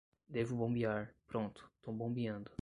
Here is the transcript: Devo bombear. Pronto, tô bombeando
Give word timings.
Devo 0.27 0.55
bombear. 0.55 1.13
Pronto, 1.27 1.69
tô 1.79 1.91
bombeando 1.93 2.51